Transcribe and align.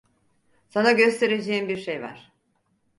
Sana 0.69 0.91
göstereceğim 0.91 1.69
bir 1.69 1.77
şey 1.77 2.01
var. 2.01 2.31